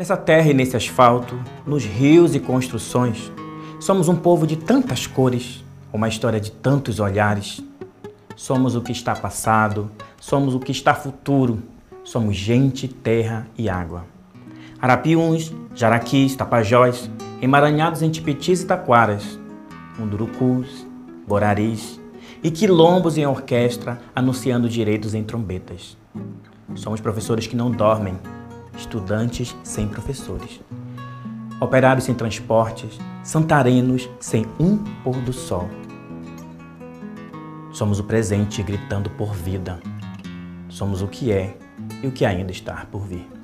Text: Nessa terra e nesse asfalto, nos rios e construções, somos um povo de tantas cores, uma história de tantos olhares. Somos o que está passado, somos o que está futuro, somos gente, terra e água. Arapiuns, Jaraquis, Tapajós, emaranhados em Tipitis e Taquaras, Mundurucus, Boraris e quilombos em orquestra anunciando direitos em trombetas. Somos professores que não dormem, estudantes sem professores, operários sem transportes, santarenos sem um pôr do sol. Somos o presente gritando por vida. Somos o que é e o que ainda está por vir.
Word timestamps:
Nessa 0.00 0.16
terra 0.16 0.48
e 0.48 0.54
nesse 0.54 0.74
asfalto, 0.74 1.38
nos 1.66 1.84
rios 1.84 2.34
e 2.34 2.40
construções, 2.40 3.30
somos 3.78 4.08
um 4.08 4.16
povo 4.16 4.46
de 4.46 4.56
tantas 4.56 5.06
cores, 5.06 5.62
uma 5.92 6.08
história 6.08 6.40
de 6.40 6.50
tantos 6.50 6.98
olhares. 7.00 7.62
Somos 8.34 8.74
o 8.74 8.80
que 8.80 8.92
está 8.92 9.14
passado, 9.14 9.90
somos 10.18 10.54
o 10.54 10.58
que 10.58 10.72
está 10.72 10.94
futuro, 10.94 11.62
somos 12.02 12.34
gente, 12.34 12.88
terra 12.88 13.46
e 13.58 13.68
água. 13.68 14.06
Arapiuns, 14.80 15.52
Jaraquis, 15.74 16.34
Tapajós, 16.34 17.10
emaranhados 17.42 18.00
em 18.00 18.08
Tipitis 18.08 18.62
e 18.62 18.66
Taquaras, 18.66 19.38
Mundurucus, 19.98 20.86
Boraris 21.28 22.00
e 22.42 22.50
quilombos 22.50 23.18
em 23.18 23.26
orquestra 23.26 24.00
anunciando 24.16 24.66
direitos 24.66 25.12
em 25.12 25.22
trombetas. 25.22 25.94
Somos 26.74 27.02
professores 27.02 27.46
que 27.46 27.54
não 27.54 27.70
dormem, 27.70 28.16
estudantes 28.80 29.54
sem 29.62 29.86
professores, 29.86 30.60
operários 31.60 32.04
sem 32.04 32.14
transportes, 32.14 32.98
santarenos 33.22 34.08
sem 34.18 34.46
um 34.58 34.78
pôr 35.02 35.16
do 35.16 35.32
sol. 35.32 35.68
Somos 37.72 38.00
o 38.00 38.04
presente 38.04 38.62
gritando 38.62 39.08
por 39.10 39.32
vida. 39.32 39.78
Somos 40.68 41.02
o 41.02 41.08
que 41.08 41.30
é 41.30 41.56
e 42.02 42.06
o 42.06 42.12
que 42.12 42.24
ainda 42.24 42.50
está 42.50 42.86
por 42.90 43.06
vir. 43.06 43.39